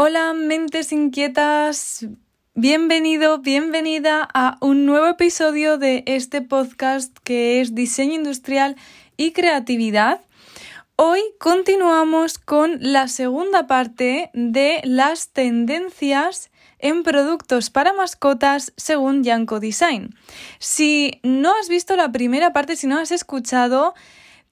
[0.00, 2.06] Hola, mentes inquietas.
[2.54, 8.76] Bienvenido, bienvenida a un nuevo episodio de este podcast que es Diseño Industrial
[9.16, 10.20] y Creatividad.
[10.94, 19.58] Hoy continuamos con la segunda parte de las tendencias en productos para mascotas según Yanko
[19.58, 20.14] Design.
[20.60, 23.94] Si no has visto la primera parte, si no has escuchado,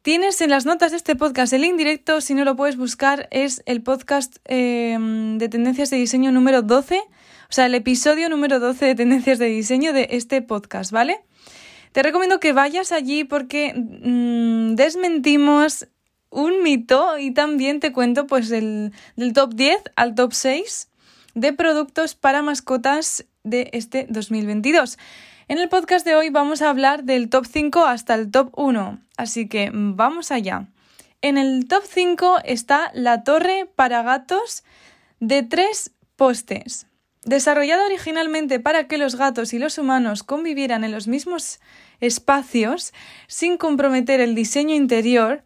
[0.07, 3.27] Tienes en las notas de este podcast el link directo, si no lo puedes buscar,
[3.33, 7.03] es el podcast em, de tendencias de diseño número 12, o
[7.49, 11.25] sea, el episodio número 12 de tendencias de diseño de este podcast, ¿vale?
[11.91, 15.89] Te recomiendo que vayas allí porque mm, desmentimos
[16.31, 18.93] un mito y también te cuento pues del
[19.35, 20.89] top 10 al top 6
[21.35, 24.99] de productos para mascotas de este 2022.
[25.49, 28.99] En el podcast de hoy vamos a hablar del top 5 hasta el top 1,
[29.17, 30.67] así que vamos allá.
[31.23, 34.65] En el top 5 está la torre para gatos
[35.21, 36.89] de tres postes.
[37.23, 41.61] Desarrollada originalmente para que los gatos y los humanos convivieran en los mismos
[42.01, 42.93] espacios
[43.29, 45.45] sin comprometer el diseño interior,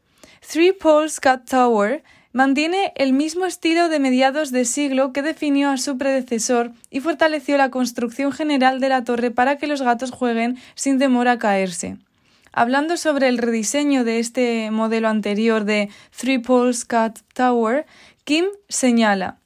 [0.51, 5.79] Three Poles Cat Tower Mantiene el mismo estilo de mediados de siglo que definió a
[5.79, 10.57] su predecesor y fortaleció la construcción general de la torre para que los gatos jueguen
[10.77, 11.97] sin temor a caerse.
[12.53, 17.85] Hablando sobre el rediseño de este modelo anterior de Three Poles Cat Tower,
[18.23, 19.41] Kim señala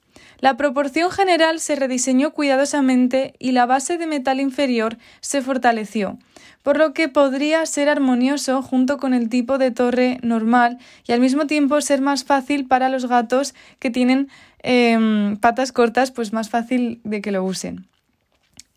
[0.44, 6.18] la proporción general se rediseñó cuidadosamente y la base de metal inferior se fortaleció,
[6.65, 11.20] por lo que podría ser armonioso junto con el tipo de torre normal y al
[11.20, 14.29] mismo tiempo ser más fácil para los gatos que tienen
[14.62, 17.87] em, patas cortas, pues más fácil de que lo usen.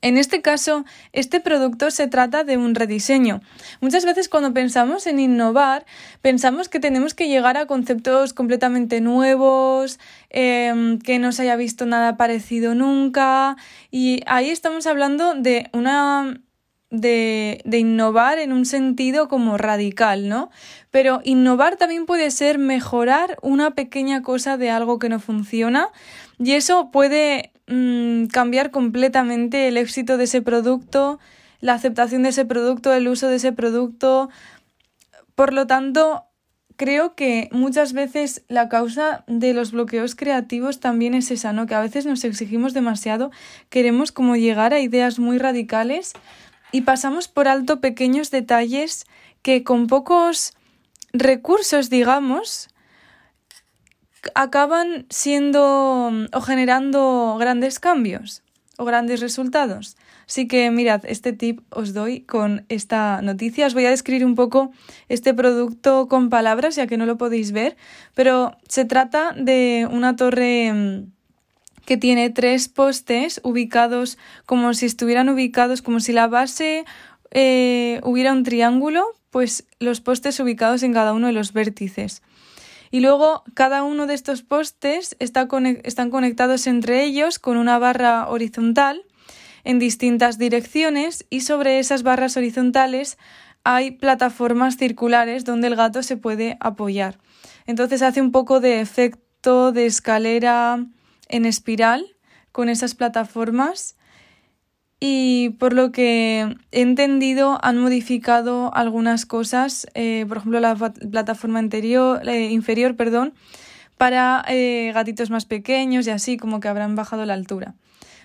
[0.01, 3.41] En este caso, este producto se trata de un rediseño.
[3.81, 5.85] Muchas veces cuando pensamos en innovar,
[6.21, 9.97] pensamos que tenemos que llegar a conceptos completamente nuevos,
[10.29, 13.55] em, que no se haya visto nada parecido nunca,
[13.89, 16.41] y ahí estamos hablando de una
[16.89, 20.49] de, innovar en un sentido como radical, ¿no?
[20.91, 25.89] Pero innovar también puede ser mejorar una pequeña cosa de algo que no funciona
[26.39, 31.19] y eso puede mm, cambiar completamente el éxito de ese producto,
[31.59, 34.29] la aceptación de ese producto, el uso de ese producto.
[35.35, 36.23] Por lo tanto,
[36.77, 41.65] creo que muchas veces la causa de los bloqueos creativos también es esa, ¿no?
[41.65, 43.31] Que a veces nos exigimos demasiado,
[43.69, 46.13] queremos como llegar a ideas muy radicales
[46.71, 49.05] y pasamos por alto pequeños detalles
[49.41, 50.53] que con pocos
[51.13, 52.69] recursos, digamos,
[54.35, 58.43] acaban siendo o generando grandes cambios
[58.77, 59.97] o grandes resultados.
[60.27, 63.65] Así que mirad, este tip os doy con esta noticia.
[63.65, 64.71] Os voy a describir un poco
[65.07, 67.77] este producto con palabras, ya que no lo podéis ver,
[68.13, 71.16] pero se trata de una torre mm,
[71.87, 76.83] que tiene tres postes ubicados como si estuvieran ubicados, como si la base
[77.31, 82.21] eh, hubiera un triángulo, pues los postes ubicados en cada uno de los vértices.
[82.91, 85.47] Y luego cada uno de estos postes está
[85.83, 89.05] están conectados entre ellos con una barra horizontal
[89.63, 93.17] en distintas direcciones y sobre esas barras horizontales
[93.63, 97.17] hay plataformas circulares donde el gato se puede apoyar.
[97.65, 100.85] Entonces hace un poco de efecto de escalera
[101.29, 102.15] en espiral
[102.51, 103.95] con esas plataformas
[104.99, 111.59] y por lo que he entendido han modificado algunas cosas, eh, por ejemplo la plataforma
[111.59, 113.33] anterior, inferior perdón,
[113.97, 117.75] para eh, gatitos más pequeños y así como que habrán bajado la altura.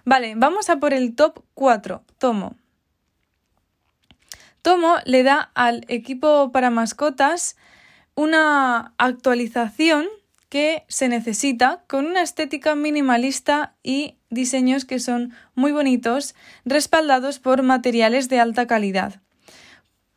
[0.05, 2.57] Vale, vamos a por el top 4, Tomo.
[4.63, 7.57] Tomo le da al equipo para mascotas
[8.15, 10.07] una actualización
[10.53, 16.35] que se necesita con una estética minimalista y diseños que son muy bonitos,
[16.67, 19.23] respaldados por materiales de alta calidad.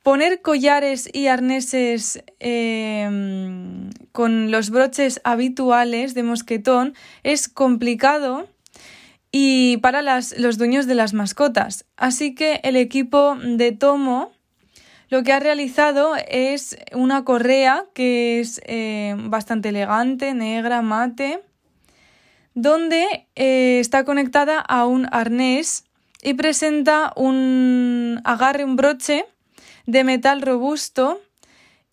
[0.04, 8.50] Poner collares y arneses em, con los broches habituales de mosquetón es complicado
[9.32, 11.86] y para los dueños de las mascotas.
[11.96, 14.35] Así que el equipo de Tomo
[15.16, 21.42] lo que ha realizado es una correa que es eh, bastante elegante, negra, mate,
[22.54, 25.86] donde eh, está conectada a un arnés
[26.22, 29.26] y presenta un agarre, un broche
[29.86, 31.22] de metal robusto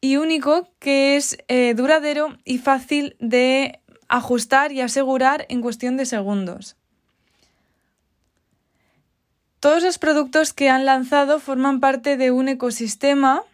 [0.00, 3.78] y único que es eh, duradero y fácil de
[4.08, 6.76] ajustar y asegurar en cuestión de segundos.
[9.62, 13.44] Todos los productos que han lanzado forman parte de un ecosistema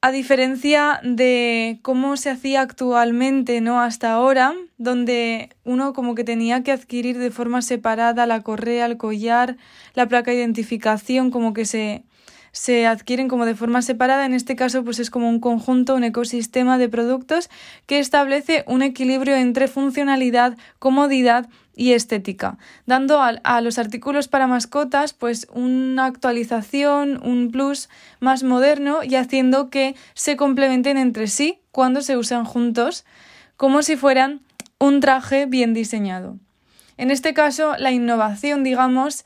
[0.00, 3.80] a diferencia de cómo se hacía actualmente, ¿no?
[3.80, 8.96] Hasta ahora, donde uno como que tenía que adquirir de forma separada la correa, el
[8.96, 9.56] collar,
[9.94, 12.04] la placa de identificación, como que se,
[12.52, 14.26] se adquieren como de forma separada.
[14.26, 17.50] En este caso, pues es como un conjunto, un ecosistema de productos
[17.86, 21.48] que establece un equilibrio entre funcionalidad, comodidad
[21.80, 27.88] y estética, dando a, los artículos para mascotas pues una actualización, un plus
[28.18, 33.06] más moderno y haciendo que se complementen entre sí cuando se usan juntos,
[33.56, 34.42] como si fueran
[34.78, 36.36] un traje bien diseñado.
[36.98, 39.24] En este caso, la innovación, digamos,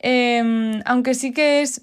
[0.00, 1.82] em, aunque sí que es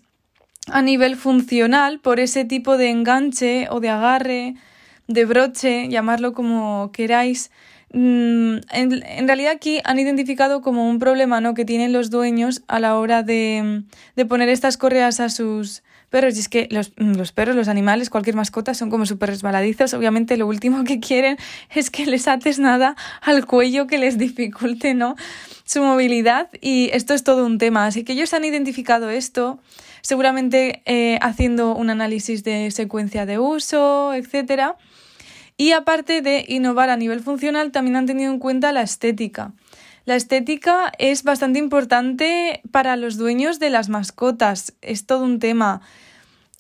[0.72, 4.56] a nivel funcional por ese tipo de enganche o de agarre,
[5.08, 7.52] de broche, llamarlo como queráis,
[7.92, 11.56] Mm, en, realidad aquí han identificado como un problema ¿no?
[11.56, 13.84] que tienen los dueños a la hora de,
[14.16, 16.36] de poner estas correas a sus perros.
[16.36, 19.94] Y es que los, mm, los perros, los animales, cualquier mascota son como súper resbaladizos.
[19.94, 21.38] Obviamente lo último que quieren
[21.74, 25.16] es que les ates nada al cuello que les dificulte ¿no?
[25.64, 26.50] su movilidad.
[26.62, 27.86] Y esto es todo un tema.
[27.86, 29.60] Así que ellos han identificado esto
[30.02, 34.78] seguramente eh, haciendo un análisis de secuencia de uso, etcétera
[35.60, 39.52] y aparte de innovar a nivel funcional, también han tenido en cuenta la estética.
[40.10, 45.82] La estética es bastante importante para los dueños de las mascotas, es todo un tema.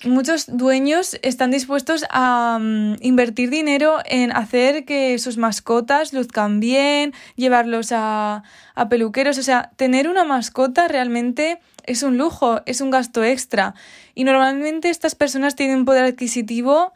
[0.05, 7.15] Muchos dueños están dispuestos a mm, invertir dinero en hacer que sus mascotas luzcan bien,
[7.37, 8.43] llevarlos a,
[8.75, 13.73] a peluqueros, o sea, tener una mascota realmente es un lujo, es un gasto extra.
[14.13, 16.93] Y normalmente estas personas tienen un poder adquisitivo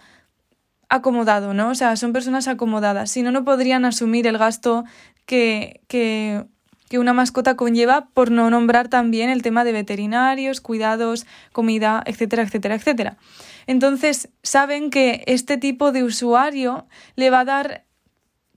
[0.94, 1.70] acomodado, ¿no?
[1.70, 3.10] O sea, son personas acomodadas.
[3.10, 4.84] Si no, no podrían asumir el gasto
[5.26, 6.46] que, que,
[6.90, 12.44] que una mascota conlleva por no nombrar también el tema de veterinarios, cuidados, comida, etcétera,
[12.44, 13.18] etcétera, etcétera.
[13.66, 16.86] Entonces, saben que este tipo de usuario
[17.16, 17.86] le va a dar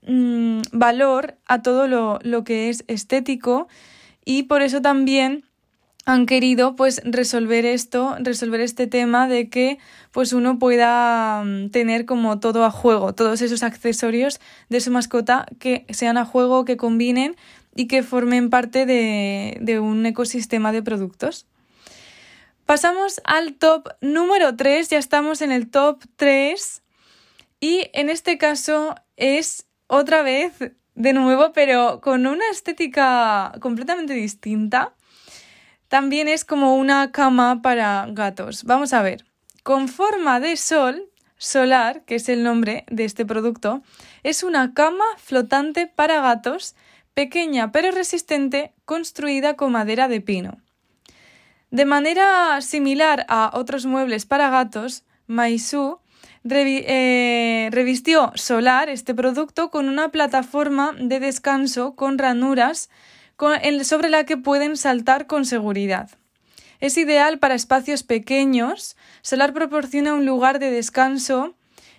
[0.03, 3.67] mm, valor a todo lo, lo que es estético
[4.23, 5.46] y por eso también
[6.07, 9.77] han querido pues resolver esto, resolver este tema de que
[10.13, 14.39] pues uno pueda mm, tener como todo a juego, todos esos accesorios
[14.69, 17.35] de su mascota que sean a juego, que combinen
[17.75, 21.45] y que formen parte de, de un ecosistema de productos.
[22.65, 26.83] Pasamos al top número 3, ya estamos en el top 3
[27.59, 30.53] y en este caso es otra vez
[30.95, 34.93] de nuevo, pero con una estética completamente distinta
[35.87, 38.63] también es como una cama para gatos.
[38.63, 39.25] Vamos a ver.
[39.63, 43.81] Con forma de sol, solar, que es el nombre de este producto,
[44.23, 46.75] es una cama flotante para gatos,
[47.13, 50.57] pequeña pero resistente, construida con madera de pino.
[51.69, 55.99] De manera similar a otros muebles para gatos, Maisu
[56.49, 62.89] eh, revistió Solar este producto con una plataforma de descanso con ranuras
[63.83, 66.09] sobre la que pueden saltar con seguridad.
[66.79, 68.95] Es ideal para espacios pequeños.
[69.21, 71.55] Solar proporciona un lugar de descanso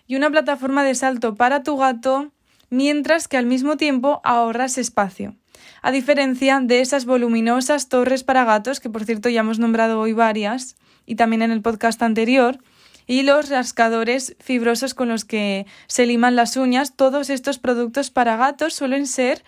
[0.07, 2.33] y una plataforma de salto para tu gato,
[2.71, 5.37] mientras que al mismo tiempo ahorras espacio.
[5.83, 10.13] A diferencia de esas voluminosas torres para gatos, que por cierto ya hemos nombrado hoy
[10.13, 10.77] varias,
[11.07, 12.59] y también en el podcast anterior,
[13.07, 18.37] y los rascadores fibrosos con los que se liman las uñas, todos estos productos para
[18.37, 19.43] gatos suelen ser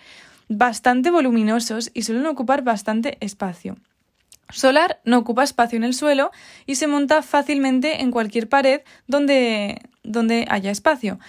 [0.51, 3.77] bastante voluminosos y suelen ocupar bastante espacio.
[4.49, 6.31] Solar no ocupa espacio en el suelo
[6.65, 11.19] y se monta fácilmente en cualquier pared donde, donde haya espacio.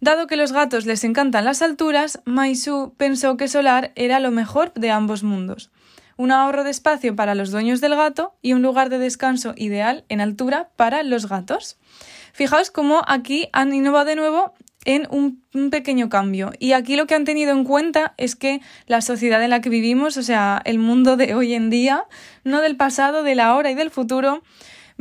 [0.00, 4.74] Dado que los gatos les encantan las alturas, Maisu pensó que Solar era lo mejor
[4.74, 5.70] de ambos mundos.
[6.18, 10.04] Un ahorro de espacio para los dueños del gato y un lugar de descanso ideal
[10.10, 11.78] en altura para los gatos.
[12.34, 14.52] Fijaos cómo aquí han innovado de nuevo
[14.86, 16.52] en un, pequeño cambio.
[16.58, 19.68] Y aquí lo que han tenido en cuenta es que la sociedad en la que
[19.68, 22.04] vivimos, o sea, el mundo de hoy en día,
[22.44, 24.42] no del pasado, de la hora y del futuro,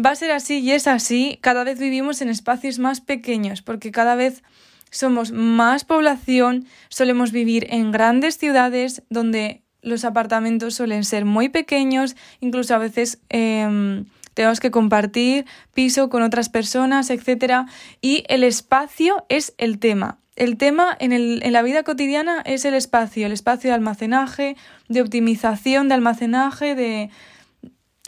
[0.03, 1.37] va a ser así y es así.
[1.41, 4.43] Cada vez vivimos en espacios más pequeños porque cada vez
[4.91, 12.15] somos más población, solemos vivir en grandes ciudades donde los apartamentos suelen ser muy pequeños,
[12.39, 17.65] incluso a veces em, tenemos que compartir piso con otras personas, etc.
[18.01, 20.19] Y el espacio es el tema.
[20.35, 24.57] El tema en, el, en, la vida cotidiana es el espacio, el espacio de almacenaje,
[24.89, 27.09] de optimización de almacenaje, de,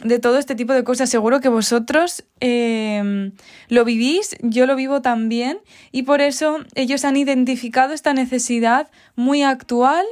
[0.04, 1.08] de todo este tipo de cosas.
[1.10, 3.32] Seguro que vosotros em,
[3.68, 5.58] lo vivís, yo lo vivo también
[5.90, 10.04] y por eso ellos han identificado esta necesidad muy actual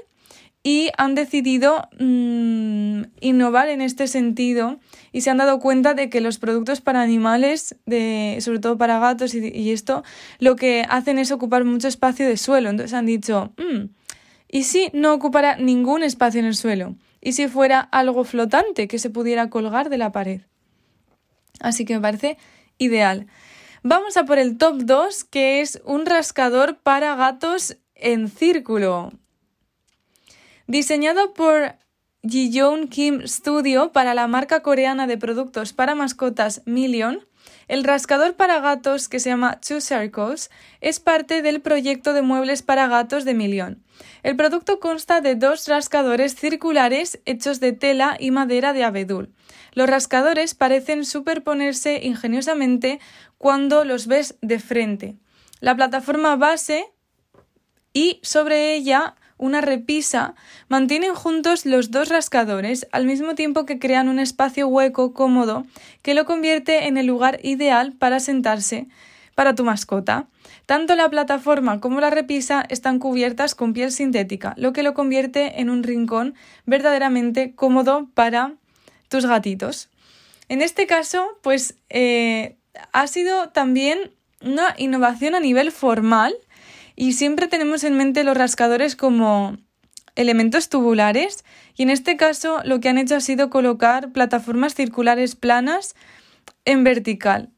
[0.66, 4.80] y han decidido mm, innovar en este sentido
[5.12, 8.98] y se han dado cuenta de que los productos para animales, de, sobre todo para
[8.98, 10.02] gatos y, esto,
[10.40, 12.68] lo que hacen es ocupar mucho espacio de suelo.
[12.68, 13.90] Entonces han dicho, mm,
[14.50, 16.96] ¿y si no ocupara ningún espacio en el suelo?
[17.20, 20.40] ¿Y si fuera algo flotante que se pudiera colgar de la pared?
[21.60, 22.38] Así que me parece
[22.76, 23.28] ideal.
[23.84, 29.12] Vamos a por el top 2, que es un rascador para gatos en círculo.
[30.66, 31.76] Diseñado por
[32.28, 37.20] Jiyeon Kim Studio para la marca coreana de productos para mascotas Million,
[37.68, 42.62] el rascador para gatos que se llama Two Circles es parte del proyecto de muebles
[42.62, 43.84] para gatos de Million.
[44.24, 49.32] El producto consta de dos rascadores circulares hechos de tela y madera de abedul.
[49.72, 52.98] Los rascadores parecen superponerse ingeniosamente
[53.38, 55.16] cuando los ves de frente.
[55.60, 56.86] La plataforma base
[57.92, 60.34] y sobre ella una repisa,
[60.68, 65.66] mantienen juntos los dos rascadores al mismo tiempo que crean un espacio hueco cómodo
[66.02, 68.86] que lo convierte en el lugar ideal para sentarse
[69.34, 70.26] para tu mascota.
[70.64, 75.60] Tanto la plataforma como la repisa están cubiertas con piel sintética, lo que lo convierte
[75.60, 78.54] en un rincón verdaderamente cómodo para
[79.08, 79.90] tus gatitos.
[80.48, 82.56] En este caso, pues eh,
[82.92, 86.34] ha sido también una innovación a nivel formal
[86.96, 89.58] y siempre tenemos en mente los rascadores como
[90.16, 91.44] elementos tubulares
[91.76, 95.94] y en este caso lo que han hecho ha sido colocar plataformas circulares planas
[96.64, 97.50] en vertical.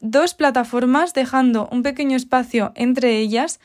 [0.00, 3.60] Dos plataformas dejando un pequeño espacio entre ellas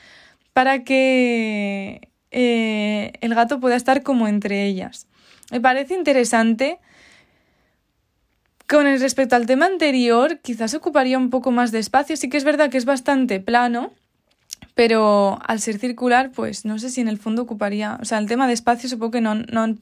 [0.52, 5.08] para que eh, el gato pueda estar como entre ellas.
[5.52, 6.80] Me parece interesante.
[8.68, 12.18] Con respecto al tema anterior, quizás ocuparía un poco más de espacio.
[12.18, 13.94] Sí que es verdad que es bastante plano,
[14.76, 18.28] pero al ser circular, pues no sé si en el fondo ocuparía, o sea, el
[18.28, 19.76] tema de espacio supongo que no, no,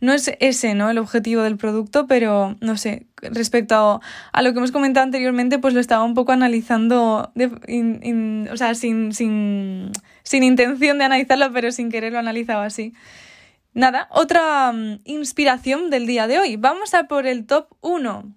[0.00, 0.88] no es ese, ¿no?
[0.88, 4.00] El objetivo del producto, pero no sé, respecto
[4.32, 9.12] a, lo que hemos comentado anteriormente, pues lo estaba un poco analizando, o sea, sin,
[9.12, 9.92] sin,
[10.22, 12.94] sin intención de analizarlo, pero sin querer lo analizado así.
[13.74, 16.56] Nada, otra mm, inspiración del día de hoy.
[16.56, 18.34] Vamos a por el top 1.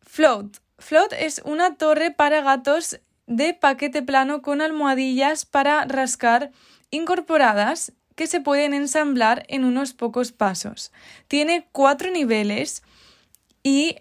[0.00, 0.56] Float.
[0.78, 6.50] Float es una torre para gatos de paquete plano con almohadillas para rascar
[6.90, 10.92] incorporadas que se pueden ensamblar en unos pocos pasos.
[11.28, 12.82] Tiene cuatro niveles
[13.62, 13.96] y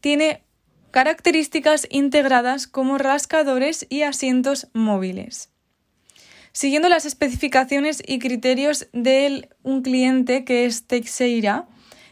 [0.00, 0.42] tiene
[0.90, 5.50] características integradas como rascadores y asientos móviles.
[6.52, 11.68] Siguiendo las especificaciones y criterios de un cliente que es Teixeira,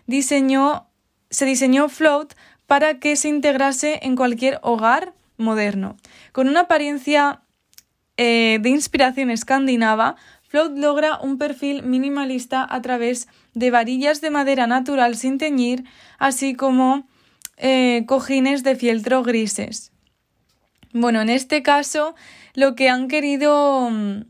[0.08, 2.34] se diseñó Float
[2.66, 5.96] para que se integrase en cualquier hogar moderno.
[6.32, 7.42] Con una apariencia
[8.16, 10.16] eh, de inspiración escandinava,
[10.48, 15.84] Float logra un perfil minimalista a través de varillas de madera natural sin teñir,
[16.18, 17.08] así como
[17.56, 19.92] eh, cojines de fieltro grises.
[20.92, 22.14] Bueno, en este caso
[22.54, 24.22] lo que han querido mm,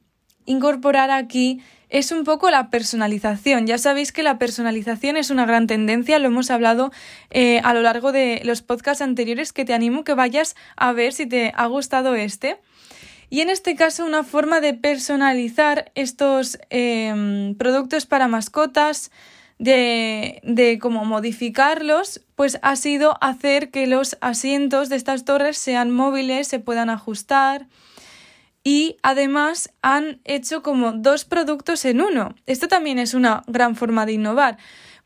[0.46, 3.66] incorporar aquí es un poco la personalización.
[3.66, 6.93] Ya sabéis que la personalización es una gran tendencia, lo hemos hablado
[7.31, 11.12] eh, a lo largo de los podcasts anteriores, que te animo que vayas a ver
[11.12, 12.59] si te ha gustado este.
[13.28, 19.11] Y en este caso, una forma de personalizar estos em, productos para mascotas,
[19.59, 25.90] de, de cómo modificarlos, pues ha sido hacer que los asientos de estas torres sean
[25.90, 27.66] móviles, se puedan ajustar,
[28.66, 32.35] y además han hecho como dos productos en uno.
[32.46, 34.58] Esto también es una gran forma de innovar.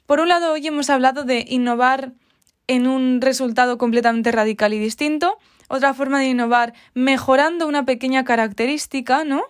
[0.07, 2.15] Por un lado, hoy hemos hablado de innovar
[2.69, 5.37] en un resultado completamente radical y distinto.
[5.69, 9.43] Otra forma de innovar mejorando una pequeña característica, ¿no?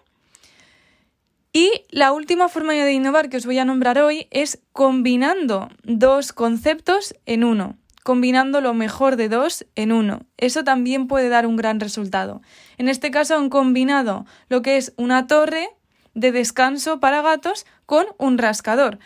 [1.53, 6.33] Y la última forma de innovar que os voy a nombrar hoy es combinando dos
[6.33, 7.77] conceptos en uno
[8.11, 10.23] combinando lo mejor de dos en uno.
[10.37, 12.43] Eso también puede dar un gran resultado.
[12.77, 15.69] En este caso han combinado lo que es una torre
[16.15, 18.99] de descanso para gatos con un rascador.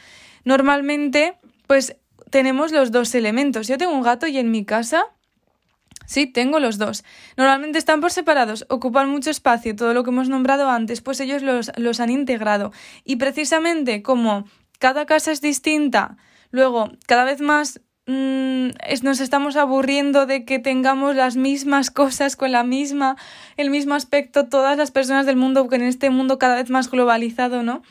[0.47, 1.97] Normalmente, pues
[2.31, 3.69] tenemos los dos elementos.
[3.69, 5.05] Yo tengo un gato y en mi casa
[6.07, 7.05] Sí, tengo los dos.
[7.37, 11.43] Normalmente están por separados, ocupan mucho espacio, todo lo que hemos nombrado antes, pues ellos
[11.43, 12.73] los, los, han integrado.
[13.05, 14.45] Y precisamente como
[14.79, 16.17] cada casa es distinta,
[16.51, 18.69] luego cada vez más Mm,
[19.03, 23.17] nos estamos aburriendo de que tengamos las mismas cosas con la misma,
[23.57, 26.91] el mismo aspecto, todas las personas del mundo, que en este mundo cada vez más
[26.91, 27.83] globalizado, ¿no?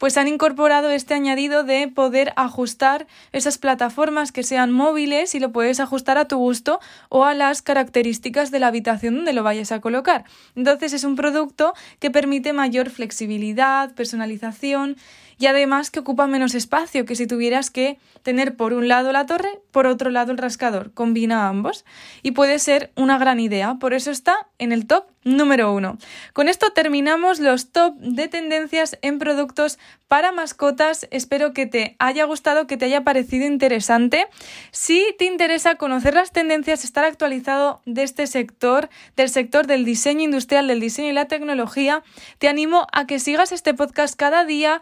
[0.00, 5.52] Pues han incorporado este añadido de poder ajustar esas plataformas que sean móviles y lo
[5.52, 6.80] puedes ajustar a tu gusto
[7.10, 10.24] o a las características de la habitación donde lo vayas a colocar.
[10.56, 14.96] Entonces es un producto que permite mayor flexibilidad, personalización
[15.38, 19.26] y además que ocupa menos espacio que si tuvieras que tener por un lado la
[19.26, 20.92] torre, por otro lado el rascador.
[20.94, 21.84] Combina ambos
[22.22, 23.74] y puede ser una gran idea.
[23.78, 25.98] Por eso está en el top número uno.
[26.32, 31.06] Con esto terminamos los top de tendencias en productos para mascotas.
[31.10, 34.26] Espero que te haya gustado, que te haya parecido interesante.
[34.70, 40.22] Si te interesa conocer las tendencias, estar actualizado de este sector, del sector del diseño
[40.22, 42.02] industrial, del diseño y la tecnología,
[42.38, 44.80] te animo a que sigas este podcast cada día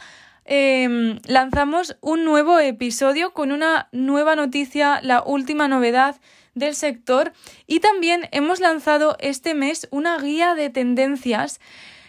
[0.51, 6.17] Em, lanzamos un nuevo episodio con una nueva noticia, la última novedad
[6.59, 7.33] del sector
[7.67, 11.61] y también hemos lanzado este mes una guía de tendencias,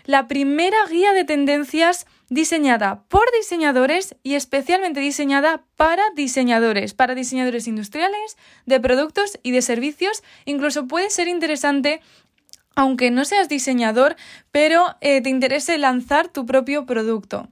[0.06, 7.68] la primera guía de tendencias diseñada por diseñadores y especialmente diseñada para diseñadores, para diseñadores
[7.68, 10.24] industriales, de productos y de servicios.
[10.46, 12.02] Incluso puede ser interesante
[12.76, 14.16] aunque no seas diseñador,
[14.52, 17.50] pero eh, te interese lanzar tu propio producto.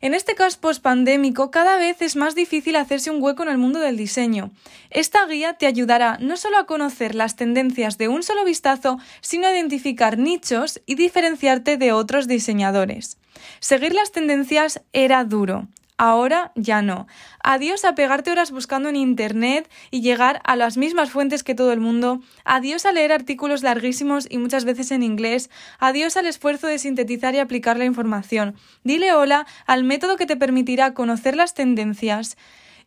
[0.00, 3.80] En este caos pospandémico, cada vez es más difícil hacerse un hueco en el mundo
[3.80, 4.50] del diseño.
[4.90, 9.46] Esta guía te ayudará no solo a conocer las tendencias de un solo vistazo, sino
[9.46, 13.18] a identificar nichos y diferenciarte de otros diseñadores.
[13.60, 15.68] Seguir las tendencias era duro.
[15.96, 17.06] Ahora ya no.
[17.42, 21.72] Adiós a pegarte horas buscando en Internet y llegar a las mismas fuentes que todo
[21.72, 22.20] el mundo.
[22.44, 25.50] Adiós a leer artículos larguísimos y muchas veces en inglés.
[25.78, 28.56] Adiós al esfuerzo de sintetizar y aplicar la información.
[28.82, 32.36] Dile hola al método que te permitirá conocer las tendencias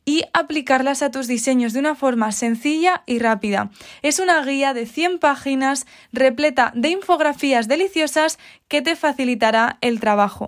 [0.08, 3.72] y aplicarlas a tus diseños de una forma sencilla y rápida.
[4.04, 10.48] Es una guía de 100 páginas repleta de infografías deliciosas que te facilitará el trabajo.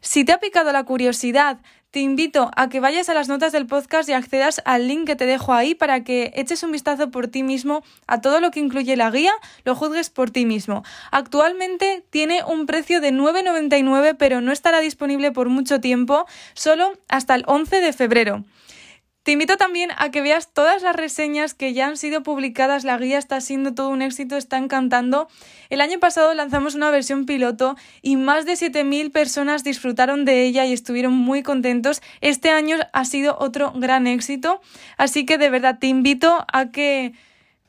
[0.00, 1.58] Si te ha picado la curiosidad
[1.90, 5.16] te invito a que vayas a las notas del podcast y accedas al link que
[5.16, 8.60] te dejo ahí para que eches un vistazo por ti mismo a todo lo que
[8.60, 9.32] incluye la guía,
[9.64, 10.84] lo juzgues por ti mismo.
[11.10, 17.34] Actualmente tiene un precio de 9,99 pero no estará disponible por mucho tiempo, solo hasta
[17.34, 18.44] el 11 de febrero.
[19.22, 22.84] Te invito también a que veas todas las reseñas que ya han sido publicadas.
[22.84, 25.28] La guía está siendo todo un éxito, está encantando.
[25.68, 30.64] El año pasado lanzamos una versión piloto y más de 7.000 personas disfrutaron de ella
[30.64, 32.00] y estuvieron muy contentos.
[32.22, 34.62] Este año ha sido otro gran éxito,
[34.96, 37.12] así que de verdad te invito a que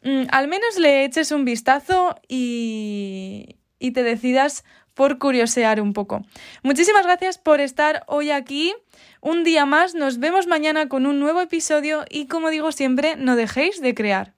[0.03, 4.63] mm, al menos le eches un vistazo y, y te decidas
[4.99, 6.25] por curiosear un poco.
[6.61, 8.73] Muchísimas gracias por estar hoy aquí.
[9.21, 13.37] Un día más, nos vemos mañana con un nuevo episodio y como digo siempre, no
[13.37, 14.33] dejéis de crear.